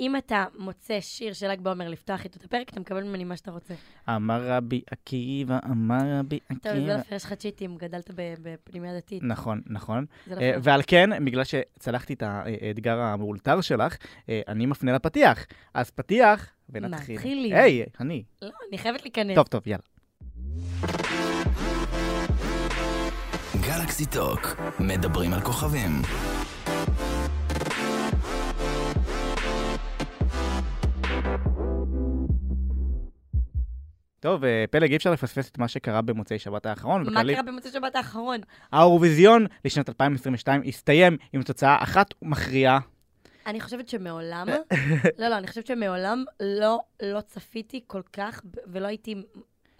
[0.00, 3.36] אם אתה מוצא שיר של ל"ג בעומר לפתוח איתו את הפרק, אתה מקבל ממני מה
[3.36, 3.74] שאתה רוצה.
[4.08, 7.02] אמר רבי עקיבא, אמר רבי טוב, זה לא עקיבא.
[7.02, 9.22] פייר, יש לך צ'יטים, גדלת ב- בפנימיה דתית.
[9.22, 10.06] נכון, נכון.
[10.26, 10.54] לא אה.
[10.62, 13.96] ועל כן, בגלל שצלחתי את האתגר המאולתר שלך,
[14.28, 15.46] אה, אני מפנה לפתיח.
[15.74, 17.14] אז פתיח, ונתחיל.
[17.16, 17.56] מתחילים.
[17.56, 18.22] היי, אני.
[18.42, 19.34] לא, אני חייבת להיכנס.
[19.34, 19.82] טוב, טוב, יאללה.
[23.60, 24.40] גלקסי טוק,
[24.80, 25.90] מדברים על כוכבים.
[34.20, 37.02] טוב, אה, פלג, אי אפשר לפספס את מה שקרה במוצאי שבת האחרון.
[37.02, 38.40] מה בכללי- קרה במוצאי שבת האחרון?
[38.72, 42.78] האירוויזיון לשנת 2022 הסתיים עם תוצאה אחת מכריעה.
[43.46, 44.46] אני חושבת שמעולם,
[45.18, 49.14] לא, לא, אני חושבת שמעולם לא, לא צפיתי כל כך, ולא הייתי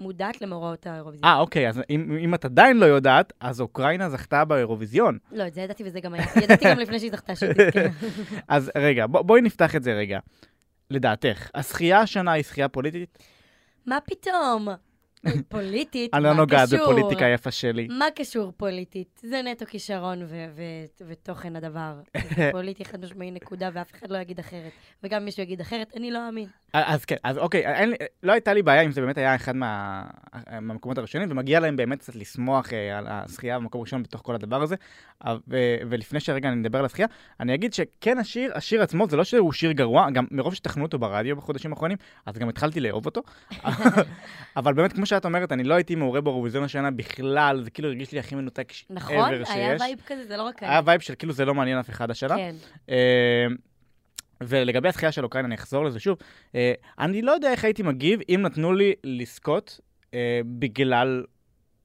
[0.00, 1.24] מודעת למאורעות האירוויזיון.
[1.32, 5.18] אה, אוקיי, אז אם, אם את עדיין לא יודעת, אז אוקראינה זכתה באירוויזיון.
[5.32, 6.24] לא, את זה ידעתי וזה גם היה.
[6.42, 7.80] ידעתי גם לפני שהיא זכתה שהיא תזכה.
[8.48, 10.18] אז רגע, בוא, בואי נפתח את זה רגע.
[10.90, 13.18] לדעתך, הזכייה השנה היא זכייה פוליטית?
[13.88, 14.68] מה פתאום?
[15.48, 16.80] פוליטית, אני לא מה נוגעת קשור?
[16.80, 17.88] בפוליטיקה היפה שלי.
[17.90, 19.20] מה קשור פוליטית?
[19.22, 20.26] זה נטו כישרון
[21.08, 22.00] ותוכן הדבר.
[22.52, 24.72] פוליטי חד משמעי נקודה, ואף אחד לא יגיד אחרת.
[25.02, 26.48] וגם אם מישהו יגיד אחרת, אני לא אאמין.
[26.72, 29.56] אז כן, אז אוקיי, אין, לי- לא הייתה לי בעיה אם זה באמת היה אחד
[29.56, 30.02] מה,
[30.60, 34.62] מהמקומות הראשונים, ומגיע להם באמת קצת לשמוח אה, על הזכייה במקום ראשון בתוך כל הדבר
[34.62, 34.76] הזה.
[35.24, 35.56] אבל- ו,
[35.90, 37.08] ולפני שרגע אני מדבר על הזכייה,
[37.40, 40.98] אני אגיד שכן השיר, השיר עצמו, זה לא שהוא שיר גרוע, גם מרוב שתכנו אותו
[40.98, 43.22] ברדיו בחודשים האחרונים, אז גם התחלתי לאהוב אותו.
[44.56, 48.12] אבל באמת, כמו שאת אומרת, אני לא הייתי מעורה באירוויזיון השנה בכלל, זה כאילו הרגיש
[48.12, 49.16] לי הכי מנותק נכון?
[49.16, 49.80] ever היה שיש.
[49.82, 52.36] vibe כזה, זה לא רק היה vibe של כאילו זה לא מעניין אף אחד השנה.
[52.36, 52.54] כן.
[54.42, 56.18] אה, ולגבי הזכייה של אוקראינה, אני אחזור לזה שוב.
[56.54, 59.80] אה, אני לא יודע איך הייתי מגיב אם נתנו לי לזכות
[60.14, 61.24] אה, בגלל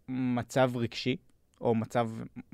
[0.07, 1.15] מצב רגשי,
[1.61, 2.09] או מצב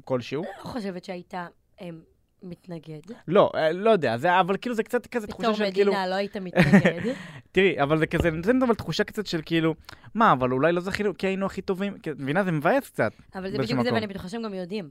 [0.05, 0.43] כלשהו.
[0.43, 1.33] אני לא חושבת שהיית
[1.81, 1.99] אמ,
[2.43, 2.99] מתנגד.
[3.27, 5.91] לא, אה, לא יודע, זה, אבל כאילו זה קצת כזה תחושה בתור של כאילו...
[5.91, 7.13] מדינה לא היית מתנגד.
[7.51, 9.75] תראי, אבל זה כזה, נותן אבל תחושה קצת של כאילו,
[10.15, 12.43] מה, אבל אולי לא זכינו כי היינו הכי טובים, כי- את מבינה?
[12.43, 13.11] זה מבאס קצת.
[13.35, 13.93] אבל זה בדיוק זה.
[13.93, 14.89] ואני בטוחה שהם גם יודעים.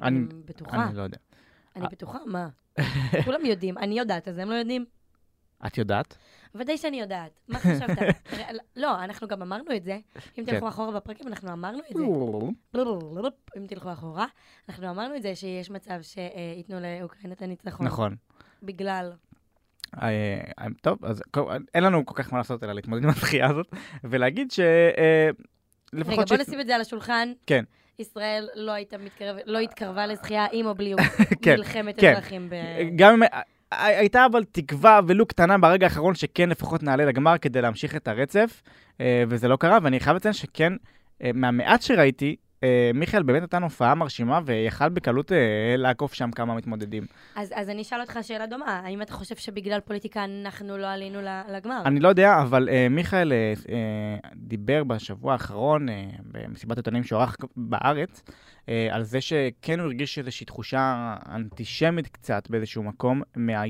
[0.00, 0.84] אני- אני בטוחה.
[0.88, 1.18] אני לא יודע.
[1.76, 2.48] אני בטוחה, מה?
[3.24, 3.78] כולם יודעים.
[3.78, 4.84] אני יודעת, אז הם לא יודעים.
[5.66, 6.16] את יודעת?
[6.54, 7.40] ודאי שאני יודעת.
[7.48, 7.98] מה חשבת?
[8.76, 9.98] לא, אנחנו גם אמרנו את זה.
[10.38, 10.52] אם כן.
[10.52, 12.04] תלכו אחורה בפרקים, אנחנו אמרנו את זה.
[13.58, 14.26] אם תלכו אחורה,
[14.68, 17.86] אנחנו אמרנו את זה שיש מצב שייתנו לאוקראינה את הניצחון.
[17.86, 18.16] נכון.
[18.62, 19.12] בגלל...
[20.02, 21.22] אה, אה, טוב, אז
[21.74, 23.66] אין לנו כל כך מה לעשות אלא להתמודד עם הזכייה הזאת,
[24.04, 24.60] ולהגיד ש...
[24.60, 25.30] אה,
[25.94, 27.32] רגע, בוא נשים את זה על השולחן.
[27.46, 27.64] כן.
[28.00, 30.94] ישראל לא הייתה מתקרבת, לא התקרבה לזכייה עם או בלי
[31.42, 32.12] כן, מלחמת כן.
[32.12, 32.54] אזרחים ב...
[32.96, 33.28] גם אם...
[33.70, 38.62] הייתה אבל תקווה ולו קטנה ברגע האחרון שכן לפחות נעלה לגמר כדי להמשיך את הרצף,
[39.00, 40.72] אה, וזה לא קרה, ואני חייב לציין שכן,
[41.22, 45.38] אה, מהמעט שראיתי, אה, מיכאל באמת נתן הופעה מרשימה ויכל בקלות אה,
[45.78, 47.06] לעקוף שם כמה מתמודדים.
[47.36, 51.18] אז, אז אני אשאל אותך שאלה דומה, האם אתה חושב שבגלל פוליטיקה אנחנו לא עלינו
[51.48, 51.82] לגמר?
[51.86, 57.20] אני לא יודע, אבל אה, מיכאל אה, אה, דיבר בשבוע האחרון, אה, במסיבת עיתונאים שהוא
[57.20, 58.22] ערך בארץ,
[58.90, 63.62] על זה שכן הוא הרגיש איזושהי תחושה אנטישמית קצת באיזשהו מקום מה,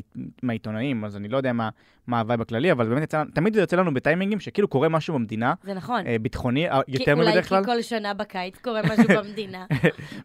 [0.42, 1.68] מהעיתונאים, אז אני לא יודע מה,
[2.06, 5.14] מה ה vibe הכללי, אבל באמת יצא, תמיד זה יוצא לנו בטיימינגים שכאילו קורה משהו
[5.14, 6.06] במדינה, זה נכון.
[6.06, 7.58] אה, ביטחוני, אה, יותר מבדרך כלל.
[7.58, 9.66] אולי כי כל שנה בקיץ קורה משהו במדינה.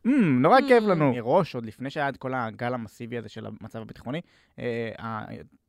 [0.05, 0.87] "מ, נורא כיף Mm.
[0.87, 1.13] לנו.
[1.13, 4.21] מראש, עוד לפני שהיה את כל הגל המסיבי הזה של המצב הביטחוני,
[4.59, 4.91] אה,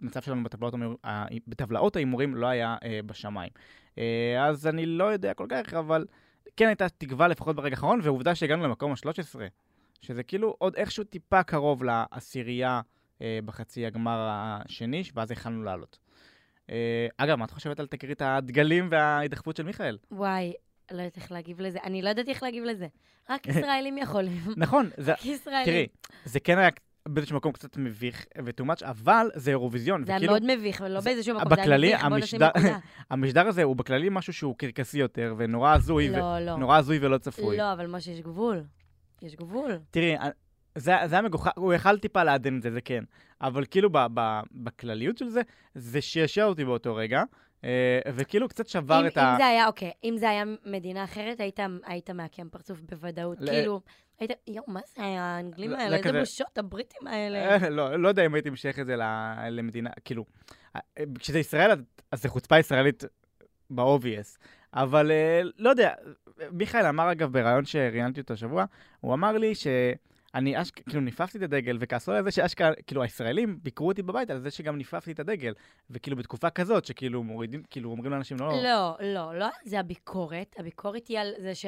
[0.00, 0.42] המצב שלנו
[1.48, 3.50] בטבלאות ההימורים לא היה אה, בשמיים.
[3.98, 6.04] אה, אז אני לא יודע כל כך, אבל
[6.60, 9.36] כן הייתה תקווה לפחות ברגע האחרון, ועובדה שהגענו למקום ה-13,
[10.00, 12.80] שזה כאילו עוד איכשהו טיפה קרוב לעשירייה
[13.22, 15.98] אה, בחצי הגמר השני, ואז יכלנו לעלות.
[16.70, 19.98] אה, אגב, מה את חושבת על תקרית הדגלים וההידחפות של מיכאל?
[20.10, 20.52] וואי,
[20.90, 21.78] לא יודעת איך להגיב לזה.
[21.84, 22.86] אני לא יודעת איך להגיב לזה.
[23.30, 24.42] רק ישראלים יכולים.
[24.56, 25.64] נכון, זה, רק ישראלים.
[25.64, 25.86] תראי,
[26.24, 26.70] זה כן היה
[27.08, 30.04] באיזשהו מקום קצת מביך ו-too much, אבל זה אירוויזיון.
[30.04, 32.60] זה היה וכאילו, מאוד מביך, ולא באיזשהו מקום, זה היה בכללי, מביך, בוא נשים המשדר-
[32.60, 32.78] נקודה.
[33.10, 36.56] המשדר הזה הוא בכללי משהו שהוא קרקסי יותר, ונורא הזוי, ו- לא, לא.
[36.56, 37.56] נורא הזוי ולא צפוי.
[37.56, 38.62] לא, אבל משה, יש גבול.
[39.22, 39.78] יש גבול.
[39.90, 40.28] תראי, אה,
[40.78, 43.04] זה, זה היה מגוחך, הוא יכל טיפה לעדן את זה, זה כן.
[43.40, 44.20] אבל כאילו ב, ב,
[44.52, 45.40] בכלליות של זה,
[45.74, 47.22] זה שעשע אותי באותו רגע,
[47.64, 49.34] אה, וכאילו קצת שבר אם, את אם ה...
[49.38, 53.38] זה היה, אוקיי, אם זה היה מדינה אחרת, היית, היית מעקם פרצוף בוודאות.
[53.40, 53.80] ל- כאילו,
[54.20, 55.90] היית, יואו, מה זה האנגלים לא- האלה?
[55.90, 57.38] לא איזה בושות, הבריטים האלה.
[57.62, 58.96] אה, לא, לא יודע אם הייתי משייך את זה
[59.50, 60.24] למדינה, כאילו,
[60.76, 60.80] אה,
[61.18, 61.70] כשזה ישראל,
[62.10, 63.04] אז- זה חוצפה ישראלית
[63.70, 64.38] ב-obvious.
[64.74, 65.94] אבל אה, לא יודע,
[66.52, 68.64] מיכאל אמר אגב בריאיון שראיינתי אותו השבוע,
[69.00, 70.74] הוא אמר לי שאני אשכ...
[70.88, 74.50] כאילו ניפפתי את הדגל, וכעסו על זה שאשכרה, כאילו הישראלים ביקרו אותי בבית על זה
[74.50, 75.52] שגם ניפפתי את הדגל.
[75.90, 78.62] וכאילו בתקופה כזאת, שכאילו מורידים, כאילו אומרים לאנשים לא...
[78.62, 80.54] לא, לא, לא על זה הביקורת.
[80.58, 81.66] הביקורת היא על זה ש...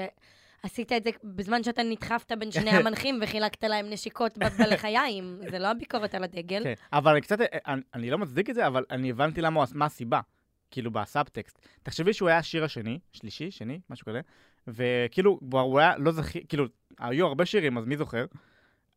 [0.63, 5.39] עשית את זה בזמן שאתה נדחפת בין שני המנחים וחילקת להם נשיקות בלחיים.
[5.51, 6.63] זה לא הביקורת על הדגל.
[6.65, 10.21] כן, אבל קצת, אני, אני לא מצדיק את זה, אבל אני הבנתי למה, מה הסיבה,
[10.71, 11.59] כאילו בסאבטקסט.
[11.83, 14.21] תחשבי שהוא היה השיר השני, שלישי, שני, משהו כזה,
[14.69, 16.65] וכאילו, הוא היה לא זכי, כאילו,
[16.99, 18.25] היו הרבה שירים, אז מי זוכר?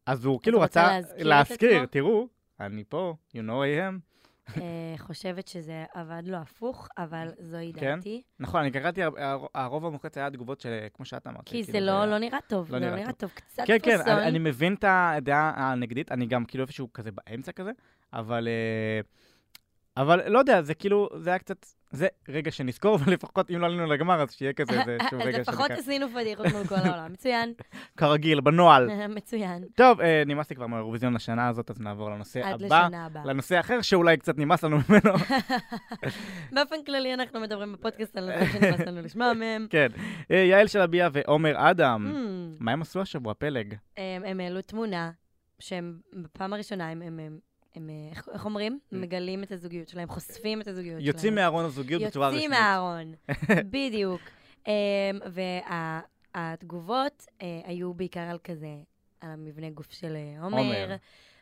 [0.05, 1.85] אז הוא כאילו רצה להזכיר?
[1.85, 2.27] תראו,
[2.59, 4.14] אני פה, you know I am.
[4.57, 4.61] אה,
[4.97, 7.95] חושבת שזה עבד לו הפוך, אבל זוהי כן?
[7.95, 8.21] דעתי.
[8.39, 11.41] נכון, אני קראתי, הר- הר- הרוב המוחץ היה תגובות של, כמו שאת אמרת.
[11.45, 13.29] כי זה כאילו, לא לא נראה טוב, לא זה לא נראה טוב.
[13.35, 13.99] קצת כן, כן.
[14.07, 17.71] אני, אני מבין את הדעה הנגדית, אני גם כאילו איפשהו כזה באמצע כזה,
[18.13, 18.47] אבל...
[18.47, 18.99] אה,
[19.97, 23.85] אבל לא יודע, זה כאילו, זה היה קצת, זה רגע שנזכור, ולפחות אם לא עלינו
[23.85, 25.75] לגמר, אז שיהיה כזה איזשהו רגע לפחות שנקרא.
[25.77, 27.13] עשינו פדיחות מול כל העולם.
[27.13, 27.53] מצוין,
[27.97, 29.07] כרגיל, בנוהל.
[29.07, 29.63] מצוין.
[29.75, 32.85] טוב, אה, נמאס לי כבר מהאירוויזיון לשנה הזאת, אז נעבור לנושא עד הבא.
[32.85, 33.25] לשנה הבאה.
[33.25, 35.13] לנושא אחר שאולי קצת נמאס לנו ממנו.
[36.51, 39.67] באופן כללי אנחנו מדברים בפודקאסט על נושא שנמאס לנו לשמוע מהם.
[39.69, 39.87] כן.
[40.31, 42.11] אה, יעל שלביה ועומר אדם.
[42.13, 43.73] Hmm, מה הם עשו השבוע, פלג?
[43.97, 45.11] הם הם העלו תמונה
[45.59, 47.01] שהם בפעם הראשונה, הם-
[47.75, 48.79] הם, אה, איך- איך אומרים?
[48.91, 51.07] מגלים את הזוגיות שלהם, חושפים את הזוגיות שלהם.
[51.07, 52.43] יוצאים מארון הזוגיות בצורה רשמית.
[52.43, 53.13] יוצאים מהארון,
[53.73, 54.21] בדיוק.
[56.35, 57.25] והתגובות
[57.65, 58.75] היו בעיקר על כזה,
[59.21, 60.95] על המבנה גוף של אה, עומר, עומר.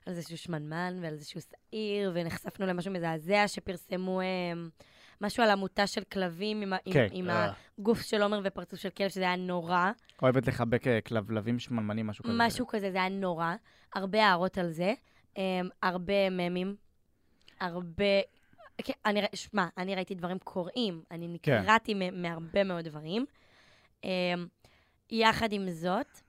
[0.05, 4.25] על איזשהו שמנמן ועל איזשהו שעיר, ונחשפנו למשהו מזעזע שפרסמו אה,
[5.21, 7.07] משהו על עמותה של כלבים עם, ה- עם, כן.
[7.11, 9.91] עם הגוף של עומר ופרצוף של כלב, שזה היה נורא.
[10.21, 12.33] אוהבת לחבק אה, כלבלבים שמנמנים, משהו כזה.
[12.37, 13.53] משהו כזה, זה היה נורא.
[13.95, 14.93] הרבה הערות על זה,
[15.35, 15.39] um,
[15.81, 16.75] הרבה ממים,
[17.59, 18.21] הרבה...
[18.77, 21.59] כן, אני, שמע, אני ראיתי דברים קוראים, אני כן.
[21.59, 23.25] נקרעתי מ- מהרבה מאוד דברים.
[24.01, 24.05] Um,
[25.11, 26.19] יחד עם זאת,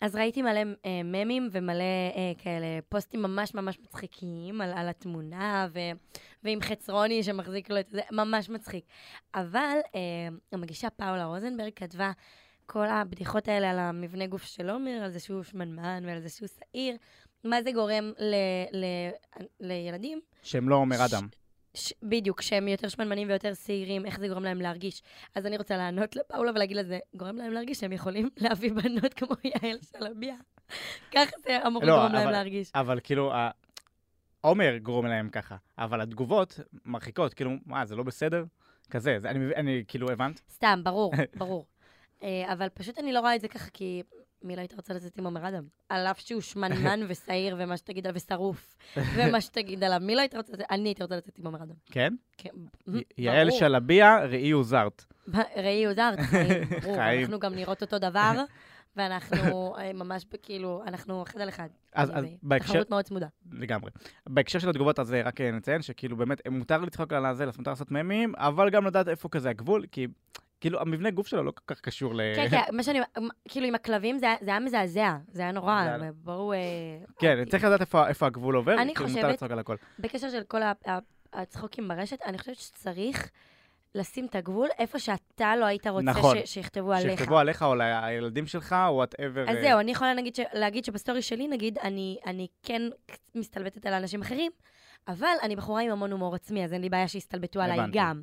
[0.00, 5.68] אז ראיתי מלא uh, ממים ומלא uh, כאלה פוסטים ממש ממש מצחיקים על, על התמונה,
[5.72, 5.78] ו,
[6.44, 8.84] ועם חצרוני שמחזיק לו את זה, ממש מצחיק.
[9.34, 9.94] אבל uh,
[10.52, 12.12] המגישה פאולה רוזנברג כתבה,
[12.66, 16.48] כל הבדיחות האלה על המבנה גוף של עומר, על זה שהוא שמנמן ועל זה שהוא
[16.48, 16.96] שעיר,
[17.44, 18.34] מה זה גורם ל,
[18.72, 18.84] ל,
[19.60, 20.20] לילדים?
[20.42, 21.28] שהם לא עומר אדם.
[21.74, 25.02] ש, בדיוק, שהם יותר שמנמנים ויותר שעירים, איך זה גורם להם להרגיש.
[25.34, 29.14] אז אני רוצה לענות לפאולה ולהגיד לה, זה גורם להם להרגיש שהם יכולים להביא בנות
[29.14, 30.34] כמו יעל שלביה.
[31.14, 32.70] ככה זה אמור לא, לגרום להם אבל- להרגיש.
[32.74, 33.32] אבל כאילו,
[34.40, 38.44] עומר גורם להם ככה, אבל התגובות מרחיקות, כאילו, מה, זה לא בסדר?
[38.90, 40.40] כזה, זה, אני, אני כאילו, הבנת?
[40.50, 41.66] סתם, ברור, ברור.
[42.22, 44.02] אה, אבל פשוט אני לא רואה את זה ככה, כי
[44.42, 45.64] מי לא היית רוצה לצאת עם עומר אדם?
[45.88, 50.34] על אף שהוא שמנמן ושעיר ומה שתגיד עליו, ושרוף, ומה שתגיד עליו, מי לא היית
[50.34, 50.66] רוצה לצאת?
[50.70, 51.74] אני הייתי רוצה לצאת עם עומר אדם.
[51.86, 52.14] כן?
[52.36, 52.50] כן,
[53.18, 53.50] יעל.
[53.50, 55.04] שלביה, ראי עוזרת.
[55.56, 56.96] ראי עוזר, חיים, ברור.
[57.20, 58.32] אנחנו גם נראות אותו דבר,
[58.96, 61.68] ואנחנו אה, ממש כאילו, אנחנו אחד על אחד.
[61.92, 62.36] אז- אז והיא.
[62.42, 63.26] בהקשר- תחרות מאוד צמודה.
[63.52, 63.90] לגמרי.
[64.28, 67.46] בהקשר של התגובות, אז אה, רק אה, נציין שכאילו באמת, אה, מותר לצחוק על הזה,
[67.58, 70.06] מותר לעשות ממים, אבל גם לדעת איפה כזה הגבול, כי
[70.60, 72.20] כאילו המבנה גוף שלו לא כל כך קשור ל...
[72.36, 73.00] כן, כן, מה שאני,
[73.48, 76.54] כאילו עם הכלבים זה היה- מזעזע, זה היה נורא, ברור.
[76.54, 76.58] אה,
[77.18, 77.50] כן, אהבתי.
[77.50, 79.42] צריך לדעת איפה הגבול עובר, אני כאילו חושבת-.
[79.98, 80.60] בקשר של כל
[81.32, 83.30] הצחוקים ברשת, אני חושבת שצריך
[83.94, 86.36] לשים את הגבול איפה שאתה לא היית רוצה נכון.
[86.44, 87.18] ש- שיכתבו עליך.
[87.18, 89.50] שיכתבו עליך או לילדים שלך, או whatever.
[89.50, 90.40] אז זהו, אני יכולה להגיד, ש...
[90.52, 92.82] להגיד שבסטורי שלי, נגיד, אני, אני כן
[93.34, 94.52] מסתלבטת על אנשים אחרים,
[95.08, 97.78] אבל אני בחורה עם המון הומור עצמי, אז אין לי בעיה שיסתלבטו עליי.
[97.92, 98.22] גם.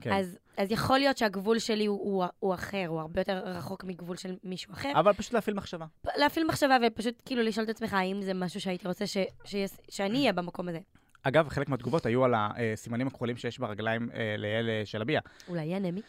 [0.00, 0.12] כן.
[0.12, 4.16] אז, אז יכול להיות שהגבול שלי הוא, הוא, הוא אחר, הוא הרבה יותר רחוק מגבול
[4.16, 4.92] של מישהו אחר.
[4.94, 5.86] אבל פשוט להפעיל מחשבה.
[6.16, 9.16] להפעיל מחשבה ופשוט כאילו לשאול את עצמך, האם זה משהו שהייתי רוצה ש...
[9.44, 9.70] שיש...
[9.88, 10.78] שאני אהיה במקום הזה.
[11.22, 15.20] אגב, חלק מהתגובות היו על הסימנים הכחולים שיש ברגליים אה, ליעל אה, שלביה.
[15.48, 16.04] אולי יהיה נמית?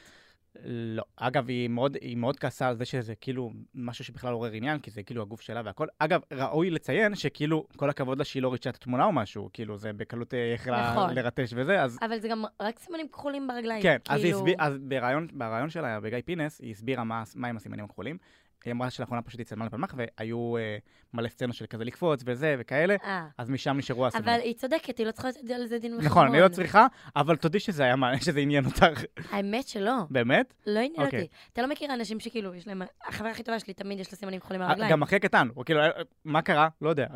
[0.64, 1.04] לא.
[1.16, 4.92] אגב, היא מאוד, היא מאוד כעסה על זה שזה כאילו משהו שבכלל עורר עניין, כי
[4.92, 5.88] זה כאילו הגוף שלה והכל.
[6.00, 9.78] אגב, ראוי לציין שכאילו, כל הכבוד לה שהיא לא ריצ'ה את התמונה או משהו, כאילו,
[9.78, 11.14] זה בקלות אה, יכלה נכון.
[11.14, 11.98] לרטש וזה, אז...
[12.02, 13.84] אבל זה גם רק סימנים כחולים ברגליים.
[13.84, 14.38] כן, אז כאילו...
[14.38, 18.18] הסביר, אז ברעיון, ברעיון שלה, בגיא פינס, היא הסבירה מה, מה עם הסימנים הכחולים.
[18.66, 20.78] היא אמרה שלאחרונה פשוט הצטלמה לפלמ"ח, והיו אה,
[21.14, 24.30] מלא סצנות של כזה לקפוץ וזה וכאלה, אה, אז משם נשארו הסימנים.
[24.30, 26.12] אבל היא צודקת, היא לא צריכה לתת על זה דין וחשבון.
[26.12, 28.86] נכון, אני לא צריכה, אבל תודי שזה היה מעניין, שזה עניין אותך.
[29.32, 30.54] האמת שלא, באמת?
[30.68, 31.22] לא עניין אוקיי.
[31.22, 31.32] אותי.
[31.54, 32.82] אתה לא מכיר אנשים שכאילו, יש להם...
[33.08, 34.92] החברה הכי טובה שלי תמיד יש לה סימנים כחולים אה, ברגליים.
[34.92, 35.82] גם אחרי קטן, הוא כאילו,
[36.26, 36.68] מה קרה?
[36.82, 37.08] לא יודע.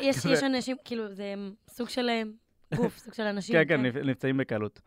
[0.00, 0.24] יש.
[0.32, 1.34] יש אנשים, כאילו, זה
[1.70, 2.10] סוג של
[2.74, 3.54] גוף, סוג של אנשים.
[3.56, 4.80] כן, כן, נפ- נפצעים בקלות.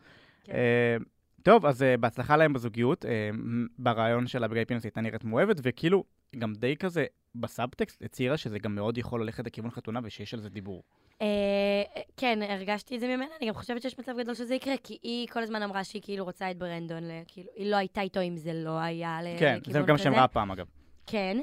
[1.43, 1.51] כן.
[1.51, 3.05] טוב, אז אה, בהצלחה להם בזוגיות.
[3.33, 6.03] מ- ברעיון שלה בגיא פינס הייתה נראית מאוהבת, וכאילו,
[6.39, 7.05] גם די כזה,
[7.35, 10.83] בסאבטקסט הצהירה שזה גם מאוד יכול ללכת לכיוון חתונה ושיש על זה דיבור.
[11.21, 11.27] אה,
[12.17, 15.27] כן, הרגשתי את זה ממנה, אני גם חושבת שיש מצב גדול שזה יקרה, כי היא
[15.27, 18.53] כל הזמן אמרה שהיא כאילו רוצה את ברנדון, כאילו, היא לא הייתה איתו אם זה
[18.53, 19.87] לא היה כן, לכיוון זה כזה.
[19.87, 20.65] גם שאמרה הפעם, אגב.
[21.07, 21.37] כן,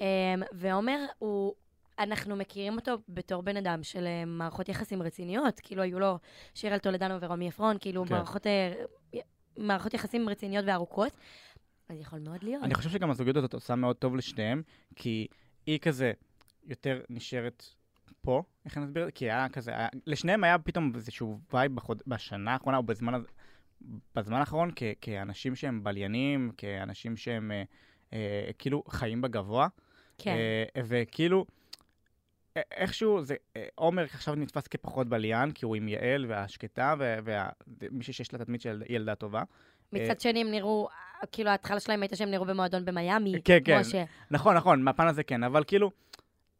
[0.00, 0.06] אמ,
[0.52, 1.54] ועומר הוא,
[1.98, 6.18] אנחנו מכירים אותו בתור בן אדם של מערכות יחסים רציניות, כאילו היו לו
[6.54, 8.14] שירל טולדנו ורומי עפרון, כאילו כן.
[8.14, 8.46] מערכות,
[9.58, 11.12] מערכות יחסים רציניות וארוכות.
[11.88, 12.62] אז יכול מאוד להיות.
[12.62, 14.62] אני חושב שגם הזוגיות הזאת עושה מאוד טוב לשניהם,
[14.96, 15.26] כי
[15.66, 16.12] היא כזה
[16.66, 17.64] יותר נשארת
[18.20, 19.10] פה, איך אני אסביר?
[19.10, 23.22] כי היה כזה, היה, לשניהם היה פתאום איזשהו vibe בחוד, בשנה האחרונה, או בזמן,
[24.14, 27.62] בזמן האחרון, כ, כאנשים שהם בליינים, כאנשים שהם אה,
[28.12, 29.68] אה, כאילו חיים בגבוה.
[30.18, 30.30] כן.
[30.30, 31.46] אה, וכאילו,
[32.70, 38.32] איכשהו, זה, אה, עומר עכשיו נתפס כפחות בליין, כי הוא עם יעל והשקטה, ומישהי שיש
[38.32, 39.42] לה תדמית של ילדה טובה.
[39.92, 40.88] מצד שני, הם נראו,
[41.32, 43.32] כאילו, ההתחלה שלהם הייתה שהם נראו במועדון במיאמי.
[43.44, 43.80] כן, כן.
[43.80, 44.04] משה.
[44.30, 45.90] נכון, נכון, מהפן הזה כן, אבל כאילו,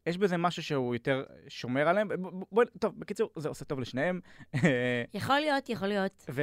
[0.07, 2.09] יש בזה משהו שהוא יותר שומר עליהם.
[2.09, 4.21] ב- ב- בוא, טוב, בקיצור, זה עושה טוב לשניהם.
[5.15, 6.25] יכול להיות, יכול להיות.
[6.31, 6.43] ו...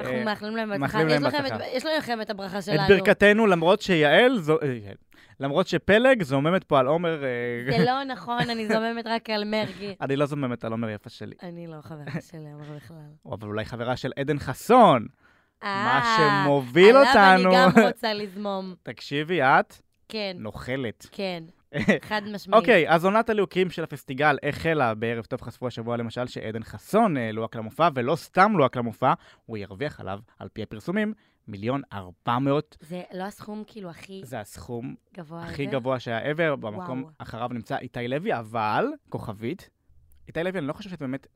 [0.00, 1.02] אנחנו מאחלים להם בהצלחה.
[1.02, 1.60] יש את-.
[1.72, 2.88] יש לכם את הברכה את שלנו.
[2.88, 4.92] ברכתנו, למרות שיעל, זו- אה.
[5.40, 7.28] למרות שפלג זוממת פה על עומר, אה,
[7.78, 9.94] זה לא נכון, אני זוממת רק על מרגי.
[10.02, 12.96] אני לא זוממת על עומר יפה שלי, אני לא חברה של עומר בכלל.
[13.32, 15.06] אבל אולי חברה של עדן חסון,
[15.62, 17.10] מה אה, שמוביל אותנו.
[17.20, 18.74] עליו אני גם רוצה לזמום.
[18.82, 19.74] תקשיבי, את
[20.08, 21.06] כן, נוכלת.
[21.12, 21.44] כן,
[22.00, 22.60] חד משמעית.
[22.60, 27.32] אוקיי, אז עונת הלהוקים של הפסטיגל החלה בערב טוב חשפו השבוע למשל שעדן חסון אה,
[27.32, 29.12] לוהק למופע, ולא סתם לוהק למופע,
[29.46, 31.14] הוא ירוויח עליו, על פי הפרסומים,
[31.48, 32.76] מיליון ארבע מאות.
[32.80, 35.44] זה לא הסכום כאילו הכי זה הסכום גבוה?
[35.44, 37.12] הכי גבוה שהיה ever, במקום וואו.
[37.18, 39.70] אחריו נמצא איתי לוי, אבל, כוכבית,
[40.28, 41.26] איתי לוי, אני לא חושב שזה באמת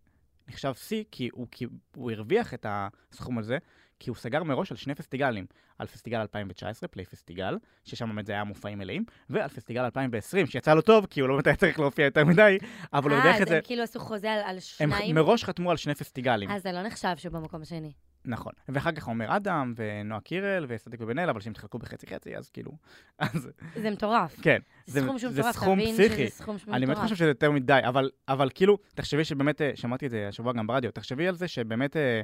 [0.49, 1.67] נחשב שיא, כי הוא, כי
[1.97, 3.59] הוא הרוויח את הסכום הזה,
[4.01, 5.47] כי הוא סגר מראש על שני פסטיגלים,
[5.79, 10.75] על פסטיגל 2019, פליי פסטיגל, ששם באמת זה היה מופעים מלאים, ועל פסטיגל 2020, שיצא
[10.75, 12.59] לו טוב, כי הוא לא באמת היה צריך להופיע יותר מדי,
[12.93, 13.57] אבל הוא אה, הרוויח אז את זה.
[13.57, 15.15] הם כאילו עשו חוזה על- על הם שניים?
[15.15, 16.51] מראש חתמו על שני פסטיגלים.
[16.51, 17.93] אז זה לא נחשב שהוא במקום השני.
[18.25, 18.53] נכון.
[18.69, 22.73] ואחר כך עומר אדם, ונועה קירל, וסדיק ובן אל, אבל שהם התחלקו בחצי-חצי, אז כאילו...
[23.19, 24.41] אז זה מטורף.
[24.43, 24.59] כן.
[24.87, 25.95] זה סכום שהוא מטורף, תבין.
[25.95, 27.05] שזה סכום שהוא אני באמת מטורף.
[27.05, 30.67] חושב שזה יותר מדי, אבל, אבל כאילו, תחשבי שבאמת, אה, שמעתי את זה השבוע גם
[30.67, 32.23] ברדיו, תחשבי על זה שבאמת אה, אה,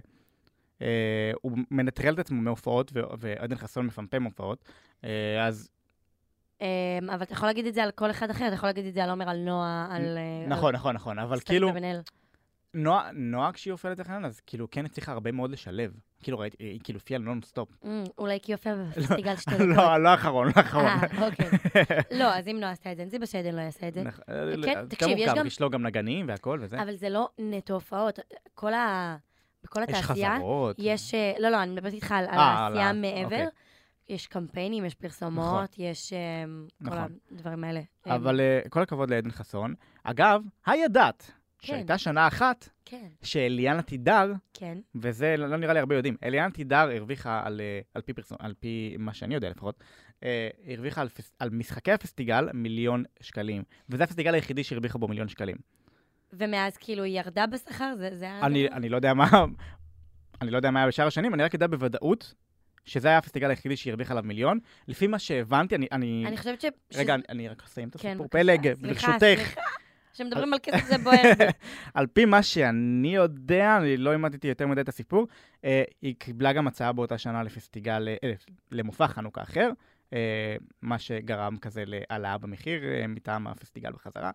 [1.42, 4.64] הוא מנטרל את עצמו מהופעות, ועדן חסון מפמפם הופעות,
[5.04, 5.68] אה, אז
[6.60, 6.66] אמ,
[7.10, 9.04] אבל אתה יכול להגיד את זה על כל אחד אחר, אתה יכול להגיד את זה
[9.04, 10.18] על עומר, על נועה, על...
[10.18, 11.72] אה, נכון, נכון, נכון, אבל על כאילו.
[12.74, 15.92] נועה, נועה כשהיא הופיעה לצורך העניין, אז כאילו כן הצליחה הרבה מאוד לשלב.
[16.22, 17.68] כאילו ראיתי, היא כאילו הופיעה נונסטופ.
[17.84, 19.66] אמ, אולי כי יופיע בפסטיגל שתי דקות.
[19.76, 20.86] לא, לא האחרון, לא האחרון.
[20.86, 21.48] אה, אוקיי.
[22.20, 24.02] לא, אז אם נועה עשתה את זה, אין סיבה שעדן לא יעשה את זה.
[24.02, 24.24] נכון,
[24.64, 26.82] כן, אה, תקשיב, יש גם- יש לו גם נגנים והכל וזה.
[26.82, 28.18] אבל זה לא נטו הופעות.
[28.54, 29.16] כל ה...
[29.64, 30.76] בכל יש התעשייה, חזרות.
[30.78, 31.14] יש...
[31.14, 33.25] אה, לא, לא, אני מדברת איתך על אה, על העשייה מעבר.
[33.25, 33.47] אוקיי.
[34.09, 37.18] יש קמפיינים, יש פרסומות, יש אמ, כל נכון.
[37.33, 37.80] הדברים האלה.
[38.06, 39.75] אבל אה, כל הכבוד לעדן חסון.
[40.02, 41.66] אגב, הידעת כן.
[41.66, 44.78] שהייתה שנה אחת כן, שאליאנה תידר, כן.
[44.94, 47.61] וזה לא לא נראה לי הרבה יודעים, אליאנה תידר הרוויחה על,
[47.94, 49.85] על, פי, פרסום, על פי מה שאני יודע לפחות,
[50.25, 53.62] אה, הרוויחה על, פס, על משחקי הפסטיגל מיליון שקלים.
[53.88, 55.56] וזה הפסטיגל היחידי שהרוויחה בו מיליון שקלים.
[56.38, 57.94] ומאז כאילו היא ירדה בשכר?
[57.98, 58.40] זה זה היה...
[58.40, 59.26] אני, אני לא יודע מה,
[60.42, 62.34] אני לא יודע מה היה בשאר השנים, אני רק יודע בוודאות
[62.84, 64.58] שזה היה הפסטיגל היחידי שהרוויחה עליו מיליון.
[64.88, 65.86] לפי מה שהבנתי, אני...
[65.92, 66.24] אני...
[66.26, 66.64] אני חושבת ש...
[66.64, 68.26] רגע, שזה- אני, אני רק אסיים את כן, הסיפור.
[68.26, 68.42] בבקשה.
[68.44, 69.18] פלג, ברשותך.
[69.18, 69.60] סליחה.
[70.14, 71.32] כשמדברים על כסף זה בוער.
[71.94, 75.26] על פי מה שאני יודע, אני לא אימדתי יותר מדי את הסיפור,
[75.64, 78.32] אה, היא קיבלה גם הצעה באותה שנה לפסטיגל, אה,
[78.72, 79.70] למופע חנוכה אחר,
[80.12, 84.30] אה, מה שגרם כזה להעלאה במחיר אה, מטעם הפסטיגל בחזרה.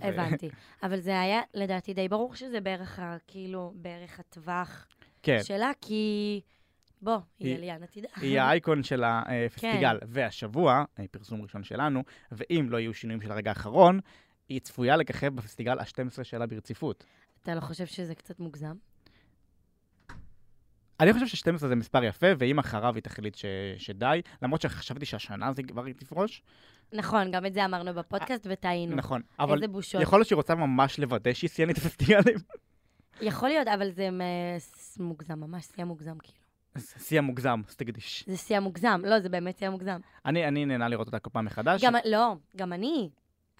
[0.00, 0.50] הבנתי.
[0.84, 4.86] אבל זה היה, לדעתי, די ברור שזה בערך, ה- כאילו, בערך הטווח
[5.22, 6.40] כן, שלה, כי...
[7.02, 8.08] בוא, היא עלייה נתידה.
[8.16, 9.98] היא האייקון של הפסטיגל.
[10.00, 10.06] כן.
[10.08, 14.00] והשבוע, אה, פרסום ראשון שלנו, ואם לא יהיו שינויים של הרגע האחרון,
[14.48, 17.04] היא צפויה לככב בפסטיגל ה-12 שלה ברציפות.
[17.42, 18.74] אתה לא חושב שזה קצת מוגזם?
[21.04, 23.44] אני חושב ש-12 זה מספר יפה, ואם אחריו היא תחליט ש-
[23.78, 26.42] שדי, למרות שחשבתי שהשנה זה כבר תפרוש,
[26.92, 28.96] נכון, גם את זה אמרנו בפודקאסט וטעינו.
[28.96, 29.62] נכון, אבל.
[30.00, 32.36] יכול להיות שהיא רוצה ממש לוודא שהיא שיאנית הפסטיגלים.
[33.20, 34.08] יכול להיות, אבל זה
[34.98, 36.38] מוגזם, ממש שיא המוגזם, כאילו.
[36.74, 38.24] זה שיא המוגזם, סטגדיש.
[38.26, 40.00] זה שיא המוגזם, לא, זה באמת שיא המוגזם.
[40.26, 41.84] אני אני נהנה לראות אותה כל פעם מחדש.
[41.84, 43.08] גם, לא, גם אני,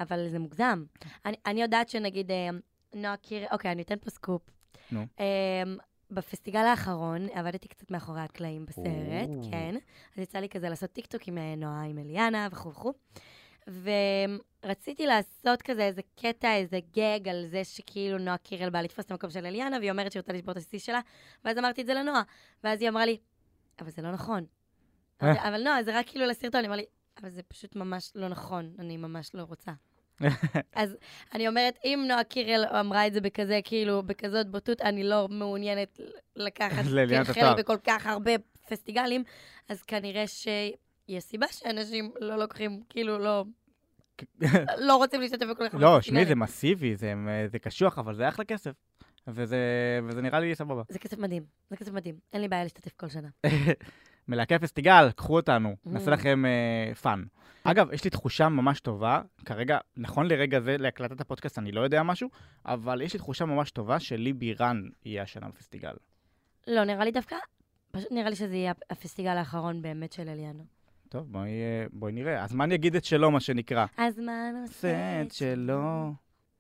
[0.01, 0.85] אבל זה מוגזם.
[1.27, 2.49] אני, אני יודעת שנגיד, אה,
[2.95, 4.43] נועה קירל, אוקיי, אני אתן פה סקופ.
[4.93, 5.07] נו.
[5.21, 5.63] אה,
[6.15, 9.51] בפסטיגל האחרון עבדתי קצת מאחורי הקלעים בסרט, או.
[9.51, 9.75] כן.
[10.17, 12.93] אז יצא לי כזה לעשות טיקטוק עם אה, נועה, עם אליאנה וכו' וכו'.
[14.65, 19.11] ורציתי לעשות כזה איזה קטע, איזה גג על זה שכאילו נועה קירל באה לתפוס את
[19.11, 21.01] המקום של אליאנה, והיא אומרת שהיא רוצה לשבור את השיא שלה,
[21.45, 22.23] ואז אמרתי את זה לנועה.
[22.65, 23.19] ואז היא אמרה לי,
[23.81, 24.45] אבל זה לא נכון.
[25.23, 25.49] אה.
[25.49, 26.61] אבל נועה, זה רק כאילו לסרטון.
[26.61, 26.85] היא אמרה לי,
[27.21, 29.73] אבל זה פשוט ממש לא נכון, אני ממש לא רוצה.
[30.75, 30.97] אז
[31.35, 36.01] אני אומרת, אם נועה קירל אמרה את זה בכזה, כאילו, בכזאת בוטות, אני לא מעוניינת
[36.37, 36.85] לקחת
[37.35, 37.59] חלק.
[37.59, 38.33] בכל כך הרבה
[38.69, 39.25] פסטיגלים,
[39.69, 43.45] אז כנראה שיש סיבה שאנשים לא לוקחים, כאילו, לא...
[44.89, 46.01] לא רוצים להשתתף בכל כך הרבה לא.
[46.01, 47.15] שמי, זה מסיבי, זה
[47.47, 48.73] זה קשוח, אבל זה אחלה כסף.
[49.29, 49.59] וזה
[50.09, 50.83] וזה נראה לי סבבה.
[50.89, 52.15] זה כסף מדהים, זה כסף מדהים.
[52.33, 53.29] אין לי בעיה להשתתף כל שנה.
[54.29, 56.15] מלהקי הפסטיגל, קחו אותנו, נעשה Mm.
[56.15, 57.23] לכם אה, fun.
[57.65, 62.03] אגב, יש לי תחושה ממש טובה, כרגע, נכון לרגע זה, להקלטת הפודקאסט, אני לא יודע
[62.03, 62.29] משהו,
[62.67, 65.93] אבל יש לי תחושה ממש טובה שלי בירן יהיה השנה בפסטיגל.
[66.67, 67.37] לא, נראה לי דווקא,
[67.91, 70.65] פשוט נראה לי שזה יהיה הפסטיגל האחרון באמת של אליאנה.
[71.09, 72.45] טוב, בואי, אה, בואי נראה.
[72.45, 73.87] הזמן יגיד את שלו, מה שנקרא.
[73.99, 76.13] הזמן עושה את שלו.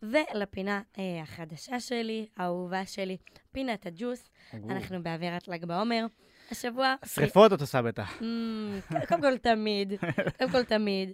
[0.02, 3.16] ולפינה אה, החדשה שלי, האהובה שלי,
[3.52, 4.30] פינת הג'וס.
[4.68, 6.06] אנחנו באווירת ל"ג בעומר.
[6.50, 6.94] השבוע...
[7.14, 8.18] שריפות את עושה בטח.
[9.08, 9.92] קודם כל תמיד,
[10.38, 11.12] קודם כל תמיד,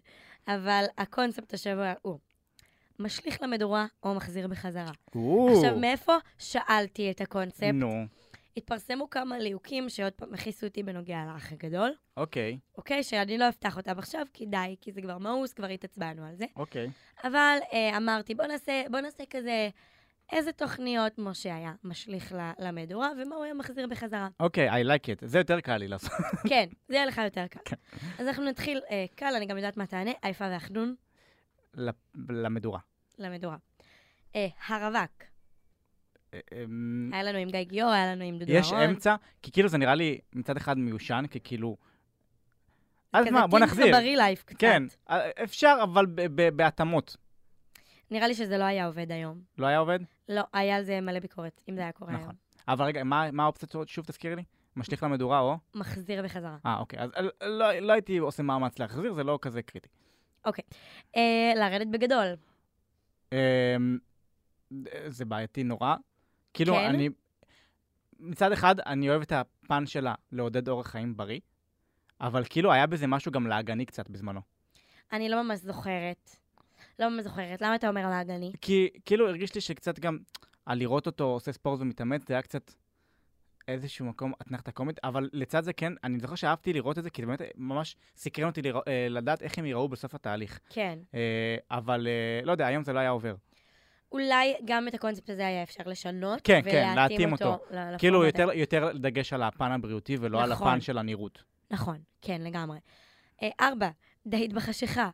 [0.48, 2.18] אבל הקונספט השבוע הוא
[2.98, 4.92] משליך למדורה או מחזיר בחזרה.
[5.56, 7.74] עכשיו, מאיפה שאלתי את הקונספט?
[7.74, 8.06] נו,
[8.56, 13.02] התפרסמו כמה ליהוקים שעוד פעם הכעיסו אותי בנוגע לאח הגדול, אוקיי, אוקיי?
[13.02, 16.44] שאני לא אפתח אותם עכשיו, כי די, כי זה כבר מאוס, כבר התעצבנו על זה.
[16.56, 16.90] אוקיי.
[17.24, 19.68] אבל אה, אמרתי, בוא נעשה, בוא נעשה כזה,
[20.32, 24.28] איזה תוכניות משה היה משליך למדורה, ומה הוא היה מחזיר בחזרה.
[24.40, 25.26] אוקיי, I like it.
[25.26, 26.10] זה יותר קל לי לעשות.
[26.48, 27.76] כן, זה יהיה לך יותר קל.
[28.18, 30.94] אז אנחנו נתחיל אה, קל, אני גם יודעת מה תענה, עייפה ואחדון
[31.74, 31.94] לפ-
[32.28, 32.78] למדורה.
[33.18, 33.56] למדורה.
[34.36, 35.10] אה, הרווק,
[36.34, 38.88] אה, אמ, היה לנו עם גיא גיור, היה לנו עם דודו יש אהרון.
[38.88, 41.76] אמצע, כי כאילו זה נראה לי מצד אחד מיושן, כי כאילו...
[43.12, 43.86] אז כזה מה, בוא נחזיר.
[43.96, 44.58] חברי לייף קצת.
[44.60, 44.82] כן,
[45.44, 46.06] אפשר, אבל
[46.56, 47.16] בהתאמות.
[48.10, 49.40] נראה לי שזה לא היה עובד היום.
[49.58, 49.98] לא היה עובד?
[50.28, 52.24] לא, היה על זה מלא ביקורת, אם זה היה קורה נכון.
[52.24, 52.34] היום.
[52.68, 53.88] אבל רגע, מה מה האופציות?
[53.88, 54.42] שוב תזכירי לי?
[54.76, 55.56] משליך למדורה או?
[55.74, 56.56] מחזיר בחזרה.
[56.66, 57.00] אה, אוקיי.
[57.00, 59.88] אז אה, לא לא הייתי עושה מאמץ להחזיר, זה לא כזה קריטי.
[61.16, 62.26] אה, לרדת בגדול.
[63.32, 63.98] אמ,
[65.06, 65.96] זה בעייתי נורא.
[66.54, 66.84] כאילו, כן?
[66.84, 67.08] אני...
[68.18, 71.40] מצד אחד, אני אוהב את הפן שלה לעודד אורח חיים בריא,
[72.20, 74.40] אבל כאילו היה בזה משהו גם לעגני קצת בזמנו.
[75.12, 76.30] אני לא ממש זוכרת.
[77.00, 77.62] לא זוכרת.
[77.62, 78.52] למה אתה אומר לעגני?
[78.60, 80.18] כי כאילו הרגיש לי שקצת גם,
[80.66, 82.72] על לראות אותו עושה ספורט ומתאמץ, זה היה קצת
[83.68, 87.22] איזשהו מקום אתנחתא קומית, אבל לצד זה כן, אני זוכר שאהבתי לראות את זה, כי
[87.22, 90.60] זה באמת ממש סקרן אותי לרא- אה, לדעת איך הם ייראו בסוף התהליך.
[90.70, 90.98] כן.
[91.14, 93.34] אה, אבל אה, לא יודע, היום זה לא היה עובר.
[94.12, 96.40] אולי גם את הקונספט הזה היה אפשר לשנות.
[96.44, 97.44] כן, כן, להתאים אותו.
[97.44, 98.24] ל- לפורמט כאילו.
[98.24, 100.68] יותר, יותר דגש על הפן הבריאותי ולא על נכון.
[100.68, 101.42] הפן של הנראות.
[101.70, 102.78] נכון, כן, לגמרי.
[103.42, 103.88] אה, ארבע,
[104.26, 105.10] דייט בחשיכה.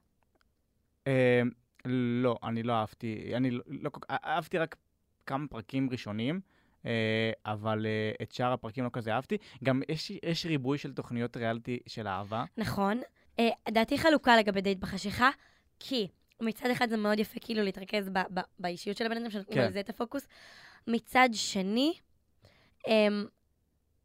[1.06, 1.42] אה,
[1.88, 4.76] לא, אני לא אהבתי, אני לא, לא כל כך, אהבתי רק
[5.26, 6.40] כמה פרקים ראשונים,
[6.86, 9.36] אה, אבל אה, את שאר הפרקים לא כזה אהבתי.
[9.64, 12.44] גם יש, יש ריבוי של תוכניות ריאליטי של אהבה.
[12.56, 13.00] נכון.
[13.38, 15.30] אה, דעתי חלוקה לגבי דייט בחשיכה,
[15.80, 16.08] כי
[16.40, 19.64] מצד אחד זה מאוד יפה כאילו להתרכז ב- ב- באישיות של הבן אדם, שנותנים כן.
[19.64, 20.28] על זה את הפוקוס.
[20.86, 21.92] מצד שני,
[22.88, 23.26] אמ,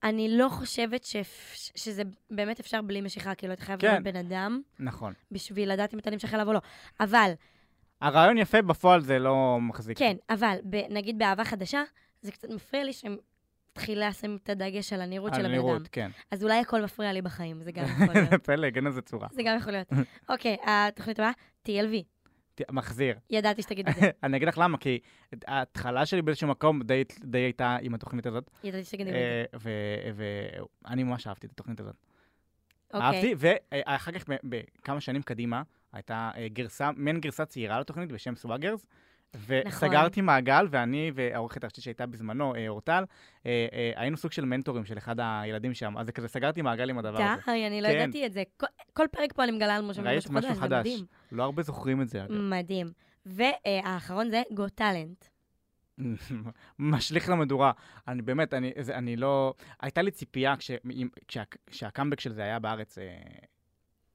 [0.04, 3.88] אני לא חושבת שאפ- שזה באמת אפשר בלי משיכה, כאילו, אתה חייב כן.
[3.88, 5.14] להיות בן אדם נכון.
[5.32, 6.62] בשביל לדעת אם אתה נמשך אליו או לא.
[7.00, 7.32] אבל,
[8.02, 9.98] הרעיון יפה, בפועל זה לא מחזיק.
[9.98, 11.84] כן, אבל ב- נגיד באהבה חדשה,
[12.22, 13.18] זה קצת מפריע לי שהם
[13.74, 15.64] תחילה לשים את הדגש על הנראות של על הבן אדם.
[15.66, 16.12] הנראות, כן.
[16.32, 18.44] אז אולי הכל מפריע לי בחיים, זה גם יכול להיות.
[18.46, 19.28] פלג, אין לזה צורה.
[19.32, 19.88] זה גם יכול להיות.
[20.30, 21.32] אוקיי, התוכנית הבאה,
[21.68, 22.04] TLV.
[22.72, 23.16] מחזיר.
[23.30, 24.10] ידעתי שתגיד את זה.
[24.24, 25.00] אני אגיד לך למה, כי
[25.48, 29.70] ההתחלה שלי באיזשהו מקום די די הייתה עם התוכנית הזאת, ידעתי שתגיד את אה, זה.
[30.86, 31.96] ואני ממש אהבתי את התוכנית הזאת.
[32.94, 33.08] אוקיי.
[33.08, 35.62] אהבתי, ואחר כך בכמה שנים קדימה,
[35.94, 38.86] הייתה אה, גרסה, מעין גרסה צעירה לתוכנית בשם סוואגרס.
[39.48, 43.04] וסגרתי מעגל, ואני והעורכת הראשית שהייתה בזמנו, אה, אורטל,
[43.46, 46.90] אה, אה, היינו סוג של מנטורים של אחד הילדים שם, אז זה כזה סגרתי מעגל
[46.90, 47.42] עם הדבר הזה.
[47.46, 47.94] די, אני לא כן.
[47.94, 48.44] ידעתי את זה.
[48.58, 50.80] כל- כל פרק פה אני מגלה על משהו משהו משהו חדש, זה חדש.
[50.88, 51.06] מדהים.
[51.32, 52.32] לא הרבה זוכרים את זה, אגב.
[52.34, 52.88] מדהים.
[53.26, 55.26] והאחרון זה גו טאלנט.
[56.80, 57.72] משליך למדורה.
[58.08, 59.54] אני באמת, אני, זה, אני לא...
[59.82, 60.72] הייתה לי ציפייה כש,
[61.28, 63.04] כשה, כשהקאמבק של זה היה בארץ, אה,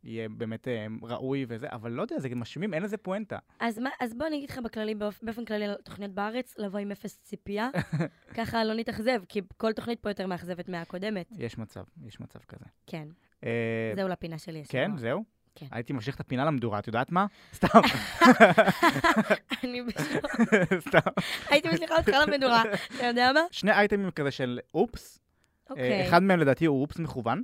[0.06, 3.38] יהיה באמת אה, ראוי וזה, אבל לא יודע, זה משמיעים, אין לזה פואנטה.
[3.60, 6.78] אז מה- אז בוא אני אגיד לך בכללי, באופ- באופן כללי על תוכניות בארץ, לבוא
[6.78, 7.68] עם אפס ציפייה,
[8.38, 11.28] ככה לא נתאכזב, כי כל תוכנית פה יותר מאכזבת מהקודמת.
[11.38, 12.64] יש מצב, יש מצב כזה.
[12.86, 13.08] כן,
[13.44, 14.62] אה, זהו לפינה שלי.
[14.68, 14.90] כן.
[14.96, 15.24] זהו?
[15.54, 15.66] כן.
[15.70, 17.26] הייתי משליך את הפינה למדורה, את יודעת מה?
[17.54, 17.68] סתם,
[19.64, 20.26] אני בשוק.
[20.88, 20.98] סתם.
[21.50, 22.62] הייתי משליחה אותך למדורה,
[22.96, 23.40] אתה יודע מה?
[23.50, 26.08] שני אייטמים כזה של אופס, אה, אוקיי.
[26.08, 27.42] אחד מהם לדעתי הוא אופס מכוון,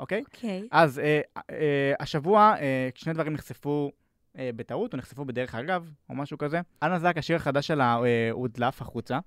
[0.00, 0.20] אוקיי?
[0.34, 0.68] אוקיי.
[0.70, 3.92] אז אה, אה, השבוע אה, שני דברים נחשפו
[4.38, 6.60] אה, בטעות, או נחשפו בדרך אגב, או משהו כזה.
[6.82, 9.18] אנה זק, השיר החדש שלה אה, הודלף החוצה.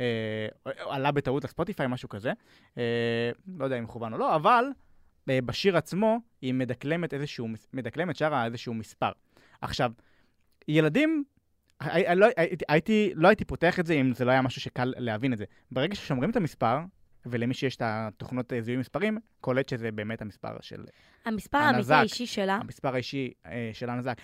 [0.00, 0.46] אה,
[0.88, 2.32] עלה בטעות לספוטיפיי, משהו כזה.
[2.78, 4.64] אה, לא יודע אם מכוון או לא, אבל
[5.30, 9.10] אה, בשיר עצמו היא מדקלמת איזשהו, מדקלמת, שרה איזשהו מספר.
[9.60, 9.92] עכשיו,
[10.68, 11.24] ילדים,
[11.80, 12.26] הי- הי- לא,
[12.68, 15.44] הייתי, לא הייתי פותח את זה אם זה לא היה משהו שקל להבין את זה.
[15.70, 16.78] ברגע ששומרים את המספר,
[17.30, 20.84] ולמי שיש את התוכנות אה, זיהוי מספרים, קולט שזה באמת המספר של
[21.24, 21.94] המספר האמיתי הנזק.
[21.94, 24.18] האישי שלה, המספר האישי אה, של הנזק.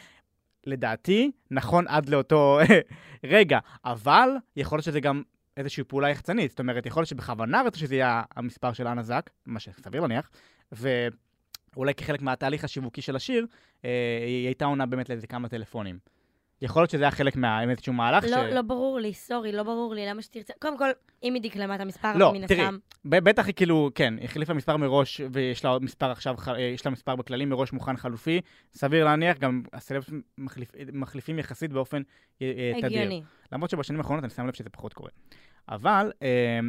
[0.66, 2.58] לדעתי, נכון עד לאותו
[3.24, 5.22] רגע, אבל יכול להיות שזה גם
[5.56, 6.50] איזושהי פעולה יחצנית.
[6.50, 10.30] זאת אומרת, יכול להיות שבכוונה רצו שזה יהיה המספר של אנה זק, מה שסביר להניח,
[10.72, 13.46] ואולי כחלק מהתהליך השיווקי של השיר,
[13.84, 13.90] אה,
[14.26, 15.98] היא הייתה עונה באמת לאיזה כמה טלפונים.
[16.62, 17.70] יכול להיות שזה היה חלק מה...
[17.70, 20.52] איזשהו מהלך לא, לא ברור לי, סורי, לא ברור לי, למה שתרצה...
[20.58, 20.88] קודם כל,
[21.22, 22.78] אם היא דקלמה את המספר, לא, מן תראי, הסתם...
[23.04, 26.86] ב- בטח היא כאילו, כן, היא החליפה מספר מראש, ויש לה מספר עכשיו, אה, יש
[26.86, 28.40] לה מספר בכללים מראש מוכן חלופי.
[28.72, 32.02] סביר להניח, גם הסלבס מחליפ, מחליפים יחסית באופן
[32.42, 32.86] אה, אה, תדיר.
[32.86, 33.22] הגיוני.
[33.52, 35.10] למרות שבשנים האחרונות אני שם לב שזה פחות קורה.
[35.68, 36.60] אבל אה,